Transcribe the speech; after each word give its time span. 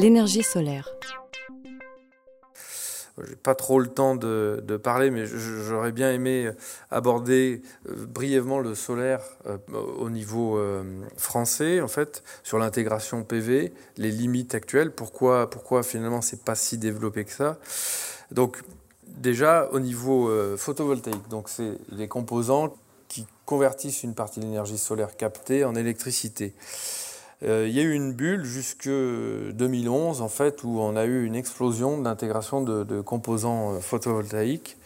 L'énergie 0.00 0.42
solaire. 0.42 0.88
J'ai 3.28 3.36
pas 3.36 3.54
trop 3.54 3.80
le 3.80 3.88
temps 3.88 4.16
de, 4.16 4.80
parler, 4.82 5.10
mais 5.10 5.26
j'aurais 5.26 5.92
bien 5.92 6.10
aimé 6.10 6.50
aborder 6.90 7.60
euh, 7.86 8.06
brièvement 8.06 8.60
le 8.60 8.74
solaire 8.74 9.20
euh, 9.44 9.58
au 9.98 10.08
niveau 10.08 10.56
euh, 10.56 10.82
français, 11.18 11.82
en 11.82 11.88
fait, 11.88 12.22
sur 12.42 12.56
l'intégration 12.56 13.24
PV, 13.24 13.74
les 13.98 14.10
limites 14.10 14.54
actuelles, 14.54 14.90
pourquoi, 14.90 15.50
pourquoi 15.50 15.82
finalement 15.82 16.22
c'est 16.22 16.44
pas 16.44 16.54
si 16.54 16.78
développé 16.78 17.26
que 17.26 17.32
ça. 17.32 17.58
Donc, 18.30 18.62
déjà 19.06 19.68
au 19.70 19.80
niveau 19.80 20.30
photovoltaïque, 20.56 21.28
donc 21.28 21.50
c'est 21.50 21.72
les 21.90 22.08
composants 22.08 22.74
qui 23.08 23.26
convertissent 23.44 24.02
une 24.02 24.14
partie 24.14 24.40
de 24.40 24.46
l'énergie 24.46 24.78
solaire 24.78 25.14
captée 25.18 25.62
en 25.66 25.74
électricité. 25.74 26.54
Euh, 27.42 27.66
il 27.66 27.74
y 27.74 27.80
a 27.80 27.82
eu 27.82 27.92
une 27.92 28.12
bulle 28.12 28.44
jusque 28.44 28.88
2011 28.88 30.20
en 30.20 30.28
fait 30.28 30.62
où 30.62 30.78
on 30.80 30.94
a 30.94 31.04
eu 31.04 31.24
une 31.24 31.34
explosion 31.34 31.98
d'intégration 31.98 32.60
de, 32.62 33.00
composants 33.00 33.74
euh, 33.74 33.80
photovoltaïques. 33.80 34.76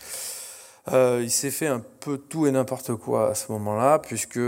Euh, 0.92 1.20
il 1.22 1.30
s'est 1.30 1.50
fait 1.50 1.66
un 1.66 1.82
peu 2.00 2.18
tout 2.18 2.46
et 2.46 2.50
n'importe 2.50 2.94
quoi 2.94 3.30
à 3.30 3.34
ce 3.34 3.50
moment-là, 3.52 3.98
puisque 3.98 4.38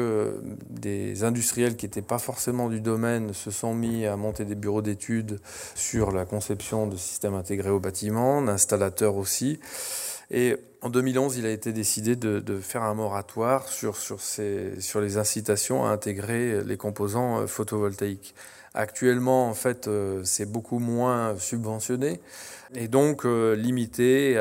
des 0.69 1.25
industriels 1.25 1.77
qui 1.77 1.87
n'étaient 1.87 2.03
pas 2.03 2.19
forcément 2.19 2.69
du 2.69 2.83
domaine 2.83 3.33
se 3.33 3.51
sont 3.51 3.75
mis 3.75 4.05
à 4.05 4.17
monter 4.17 4.45
des 4.45 4.55
bureaux 4.55 4.83
d'études 4.83 5.41
sur 5.75 6.13
la 6.13 6.27
conception 6.27 6.87
de 6.89 6.97
systèmes 6.97 7.35
intégrés 7.35 7.71
au 7.71 7.81
bâtiment, 7.81 8.43
d'installateurs 8.43 9.17
aussi. 9.17 9.61
Et 10.31 10.57
en 10.83 10.91
2011, 10.91 11.37
il 11.39 11.47
a 11.47 11.51
été 11.51 11.73
décidé 11.73 12.17
de, 12.17 12.61
faire 12.61 12.83
un 12.83 12.95
moratoire 12.95 13.69
sur, 13.69 13.97
sur, 13.97 15.01
les 15.01 15.17
incitations 15.17 15.85
à 15.85 15.91
intégrer 15.91 16.63
les 16.65 16.77
composants 16.77 17.41
euh, 17.41 17.47
photovoltaïques. 17.47 18.35
Actuellement, 18.75 19.49
en 19.49 19.55
fait, 19.55 19.89
euh, 19.89 20.21
c'est 20.25 20.45
beaucoup 20.45 20.79
moins 20.79 21.37
subventionné 21.39 22.21
et 22.75 22.89
donc 22.89 23.25
euh, 23.25 23.55
limité 23.55 24.39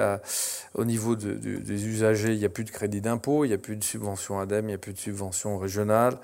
au 0.73 0.83
niveau 0.83 1.15
des 1.15 1.85
usagers. 1.87 2.33
Il 2.33 2.39
n'y 2.39 2.45
a 2.45 2.49
plus 2.49 2.63
de 2.63 2.71
crédit 2.71 2.99
d'impôt, 2.99 3.45
il 3.45 3.49
n'y 3.49 3.53
a 3.53 3.59
plus 3.59 3.75
de 3.75 3.83
subvention 3.83 4.39
ADEME, 4.39 4.65
il 4.65 4.67
n'y 4.69 4.73
a 4.73 4.79
plus 4.79 4.93
de 4.93 4.99
subvention 4.99 5.57
régionale. 5.57 6.17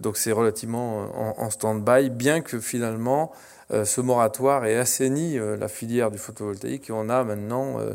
Donc 0.00 0.16
c'est 0.16 0.32
relativement 0.32 1.40
en, 1.40 1.50
stand-by, 1.50 2.10
bien 2.10 2.40
que 2.40 2.58
finalement 2.58 3.32
ce 3.70 4.00
moratoire 4.00 4.64
ait 4.64 4.76
assaini 4.76 5.38
euh, 5.38 5.56
la 5.56 5.68
filière 5.68 6.10
du 6.10 6.16
photovoltaïque 6.16 6.88
et 6.88 6.92
on 6.92 7.08
a 7.10 7.22
maintenant 7.22 7.78
euh, 7.78 7.94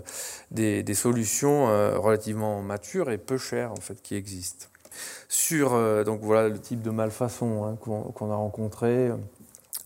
des, 0.51 0.93
solutions 0.93 1.65
relativement 1.99 2.61
matures 2.61 3.09
et 3.09 3.17
peu 3.17 3.37
chères 3.37 3.71
en 3.71 3.81
fait 3.81 4.01
qui 4.01 4.15
existent. 4.15 4.67
Sur 5.27 5.71
donc 6.05 6.21
voilà 6.21 6.49
le 6.49 6.59
type 6.59 6.83
de 6.83 6.91
malfaçon 6.91 7.65
hein, 7.65 7.75
qu'on 7.81 8.31
a 8.31 8.35
rencontré. 8.35 9.09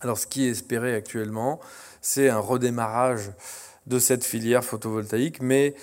Alors 0.02 0.18
ce 0.18 0.26
qui 0.26 0.46
est 0.46 0.50
espéré 0.50 0.94
actuellement, 0.94 1.60
c'est 2.02 2.28
un 2.28 2.38
redémarrage 2.38 3.30
de 3.86 3.98
cette 3.98 4.22
filière 4.22 4.62
photovoltaïque, 4.62 5.40
mais 5.40 5.74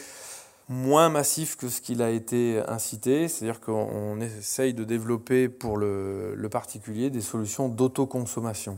moins 0.70 1.10
massif 1.10 1.58
que 1.58 1.70
ce 1.70 1.82
qu'il 1.82 2.04
a 2.04 2.12
été 2.12 2.62
incité, 2.68 3.28
c'est-à-dire 3.28 3.60
qu'on 3.60 4.22
essaye 4.22 4.76
de 4.76 4.84
développer 4.84 5.50
pour 5.50 5.78
le 5.78 6.48
particulier 6.52 7.10
des 7.10 7.22
solutions 7.22 7.68
d'autoconsommation 7.68 8.78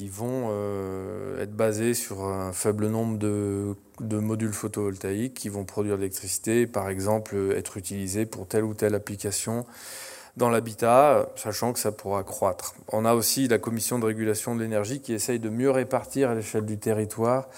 qui 0.00 0.08
vont 0.08 0.48
euh, 0.48 1.42
être 1.42 1.54
basés 1.54 1.92
sur 1.92 2.24
un 2.24 2.54
faible 2.54 2.88
nombre 2.88 3.18
de, 3.18 3.76
modules 4.00 4.54
photovoltaïques 4.54 5.34
qui 5.34 5.50
vont 5.50 5.66
produire 5.66 5.96
de 5.96 6.00
l'électricité, 6.00 6.66
par 6.66 6.88
exemple 6.88 7.36
être 7.54 7.76
utilisés 7.76 8.24
pour 8.24 8.48
telle 8.48 8.64
ou 8.64 8.72
telle 8.72 8.94
application 8.94 9.66
dans 10.40 10.48
l'habitat, 10.48 11.28
sachant 11.36 11.74
que 11.74 11.78
ça 11.78 11.92
pourra 11.92 12.24
croître. 12.24 12.74
On 12.88 13.04
a 13.04 13.12
aussi 13.12 13.46
la 13.46 13.58
commission 13.58 13.98
de 13.98 14.06
régulation 14.06 14.56
de 14.56 14.62
l'énergie 14.62 15.02
qui 15.02 15.12
essaye 15.12 15.38
de 15.38 15.50
mieux 15.50 15.70
répartir 15.70 16.30
à 16.30 16.34
l'échelle 16.34 16.64
du 16.64 16.78
territoire 16.78 17.48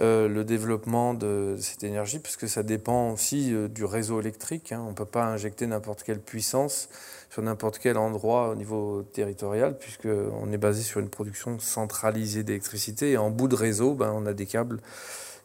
euh, 0.00 0.26
le 0.26 0.42
développement 0.42 1.14
de 1.14 1.54
cette 1.60 1.84
énergie, 1.84 2.18
puisque 2.18 2.48
ça 2.48 2.64
dépend 2.64 3.12
aussi 3.12 3.54
euh, 3.54 3.68
du 3.68 3.84
réseau 3.84 4.20
électrique. 4.20 4.72
Hein. 4.72 4.82
On 4.84 4.90
ne 4.90 4.94
peut 4.94 5.04
pas 5.04 5.24
injecter 5.24 5.68
n'importe 5.68 6.02
quelle 6.02 6.18
puissance 6.18 6.88
sur 7.30 7.40
n'importe 7.40 7.78
quel 7.78 7.96
endroit 7.96 8.48
au 8.48 8.56
niveau 8.56 9.04
territorial, 9.12 9.78
puisqu'on 9.78 10.52
est 10.52 10.58
basé 10.58 10.82
sur 10.82 10.98
une 10.98 11.10
production 11.10 11.60
centralisée 11.60 12.42
d'électricité. 12.42 13.12
Et 13.12 13.16
en 13.16 13.30
bout 13.30 13.46
de 13.46 13.54
réseau, 13.54 13.94
ben, 13.94 14.12
on 14.12 14.26
a 14.26 14.32
des 14.32 14.46
câbles 14.46 14.80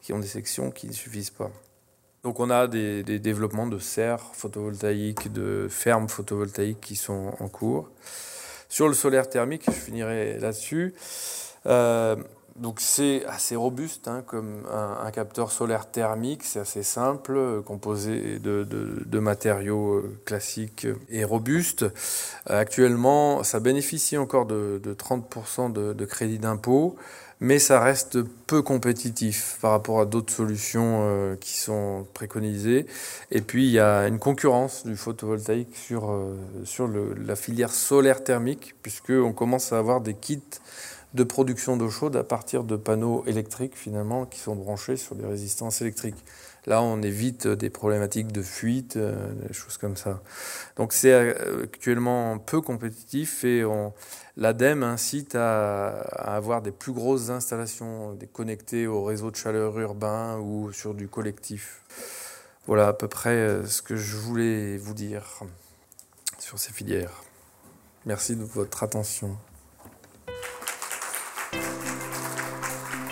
qui 0.02 0.12
ont 0.12 0.20
des 0.20 0.28
sections 0.28 0.72
qui 0.72 0.88
ne 0.88 0.94
suffisent 0.94 1.30
pas. 1.30 1.52
Donc 2.24 2.40
on 2.40 2.50
a 2.50 2.68
des, 2.68 3.04
développements 3.20 3.68
de 3.68 3.80
serres 3.80 4.24
photovoltaïques, 4.34 5.32
de 5.32 5.68
fermes 5.70 6.10
photovoltaïques 6.10 6.82
qui 6.82 6.96
sont 6.96 7.34
en 7.40 7.48
cours. 7.48 7.90
Sur 8.68 8.88
le 8.88 8.94
solaire 8.94 9.30
thermique, 9.30 9.64
je 9.66 9.72
finirai 9.72 10.38
là-dessus. 10.40 10.94
Euh, 11.66 12.16
donc 12.60 12.82
c'est 12.82 13.26
assez 13.26 13.56
robuste 13.56 14.08
hein, 14.08 14.24
comme 14.26 14.64
un, 14.72 15.10
capteur 15.12 15.52
solaire 15.52 15.90
thermique, 15.90 16.44
c'est 16.44 16.60
assez 16.60 16.84
simple, 16.84 17.62
composé 17.64 18.40
de, 18.40 19.20
matériaux 19.20 19.96
euh, 19.96 20.20
classiques 20.26 20.88
et 21.10 21.24
robustes. 21.24 21.86
Actuellement, 22.46 23.44
ça 23.44 23.60
bénéficie 23.60 24.18
encore 24.18 24.46
de, 24.46 24.82
30% 24.86 25.72
de, 25.72 26.06
crédit 26.06 26.40
d'impôt 26.40 26.96
mais 27.42 27.58
ça 27.58 27.80
reste 27.80 28.22
peu 28.48 28.62
compétitif 28.62 29.58
par 29.62 29.72
rapport 29.72 30.02
à 30.02 30.06
d'autres 30.06 30.34
solutions 30.34 31.00
euh, 31.04 31.36
qui 31.38 31.58
sont 31.58 32.06
préconisées. 32.14 32.86
Et 33.32 33.42
puis 33.42 33.66
il 33.66 33.72
y 33.72 33.80
a 33.80 34.08
une 34.08 34.20
concurrence 34.20 34.86
du 34.86 34.98
photovoltaïque 34.98 35.76
sur, 35.76 36.12
euh, 36.12 36.36
sur 36.66 36.90
la 36.90 37.36
filière 37.36 37.72
solaire 37.72 38.24
thermique, 38.24 38.76
puisqu'on 38.82 39.32
commence 39.32 39.72
à 39.72 39.78
avoir 39.78 40.02
des 40.02 40.16
kits 40.16 40.42
de 41.14 41.24
production 41.24 41.76
d'eau 41.76 41.90
chaude 41.90 42.16
à 42.16 42.24
partir 42.24 42.64
de 42.64 42.76
panneaux 42.76 43.24
électriques 43.26 43.76
finalement 43.76 44.26
qui 44.26 44.40
sont 44.40 44.56
branchés 44.56 44.96
sur 44.96 45.16
des 45.16 45.26
résistances 45.26 45.82
électriques. 45.82 46.24
Là, 46.66 46.84
on 46.84 47.02
évite 47.02 47.48
des 47.48 47.70
problématiques 47.70 48.32
de 48.32 48.44
fuite, 48.44 48.96
euh, 48.98 49.32
des 49.48 49.54
choses 49.54 49.78
comme 49.78 49.96
ça. 49.96 50.22
Donc 50.76 50.94
c'est 50.94 51.14
actuellement 51.64 52.38
peu 52.38 52.62
compétitif 52.62 53.44
et 53.44 53.64
l'ADEME 54.38 54.84
incite 54.84 55.36
à, 55.36 55.88
avoir 55.88 56.62
des 56.62 56.72
plus 56.72 56.92
grosses 56.92 57.30
installations 57.30 58.14
des 58.14 58.28
connectées 58.28 58.88
au 58.88 59.04
réseau 59.04 59.32
de 59.32 59.36
chaleur 59.36 59.80
urbain 59.80 60.38
ou 60.38 60.72
sur 60.72 60.94
du 60.94 61.08
collectif. 61.08 61.82
Voilà 62.68 62.90
à 62.90 62.94
peu 62.94 63.08
près 63.08 63.32
euh, 63.32 63.66
ce 63.66 63.82
que 63.82 63.96
je 63.96 64.16
voulais 64.16 64.78
vous 64.78 64.94
dire 64.94 65.40
sur 66.38 66.60
ces 66.60 66.72
filières. 66.72 67.24
Merci 68.06 68.36
de 68.36 68.44
votre 68.44 68.84
attention. 68.84 69.36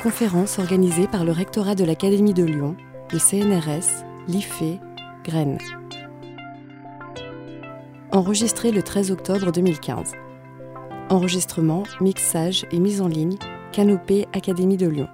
Conférence 0.02 0.59
organisée 0.59 1.08
par 1.08 1.25
le 1.25 1.31
rectorat 1.31 1.74
de 1.74 1.84
l'Académie 1.84 2.35
de 2.35 2.44
Lyon 2.44 2.78
le 3.12 3.18
CNRS, 3.18 4.06
l'IFE, 4.28 4.80
Graines. 5.24 5.58
Enregistré 8.12 8.72
le 8.72 8.84
13 8.84 9.12
octobre 9.12 9.52
2015. 9.52 10.12
Enregistrement, 11.09 11.84
mixage 12.00 12.68
et 12.72 12.80
mise 12.80 13.02
en 13.02 13.07
ligne, 13.07 13.38
Canopée 13.72 14.28
Académie 14.34 14.78
de 14.78 14.88
Lyon. 14.88 15.07